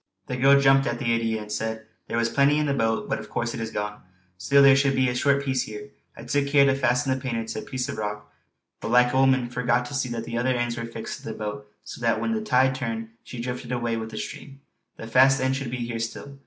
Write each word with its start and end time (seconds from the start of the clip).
The 0.25 0.35
girl 0.35 0.59
jumped 0.59 0.87
at 0.87 0.97
the 0.97 1.13
idea 1.13 1.43
and 1.43 1.51
said: 1.51 1.85
"There 2.07 2.17
was 2.17 2.27
plenty 2.27 2.57
in 2.57 2.65
the 2.65 2.73
boat, 2.73 3.07
but 3.07 3.19
of 3.19 3.29
course 3.29 3.53
it 3.53 3.59
is 3.59 3.69
gone. 3.69 4.01
Still 4.35 4.63
there 4.63 4.75
should 4.75 4.95
be 4.95 5.07
a 5.09 5.13
short 5.13 5.43
piece 5.45 5.61
here. 5.65 5.91
I 6.17 6.23
took 6.23 6.47
care 6.47 6.65
to 6.65 6.73
fasten 6.73 7.13
the 7.13 7.19
painter 7.21 7.43
to 7.45 7.59
a 7.59 7.61
piece 7.61 7.87
of 7.87 7.99
rock; 7.99 8.33
but 8.79 8.89
like 8.89 9.13
a 9.13 9.17
woman 9.19 9.47
forgot 9.51 9.85
to 9.85 9.93
see 9.93 10.09
that 10.09 10.23
the 10.23 10.39
other 10.39 10.55
end 10.55 10.75
was 10.75 10.89
fixed 10.91 11.19
to 11.19 11.25
the 11.25 11.33
boat, 11.33 11.71
so 11.83 12.01
that 12.01 12.19
when 12.19 12.31
the 12.33 12.41
tide 12.41 12.73
turned 12.73 13.09
she 13.23 13.39
drifted 13.39 13.71
away 13.71 13.95
with 13.95 14.09
the 14.09 14.17
stream. 14.17 14.61
The 14.97 15.05
fast 15.05 15.39
end 15.39 15.55
should 15.55 15.69
be 15.69 15.85
here 15.85 15.99
still." 15.99 16.39